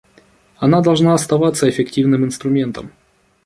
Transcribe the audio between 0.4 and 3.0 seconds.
Она должна оставаться эффективным инструментом.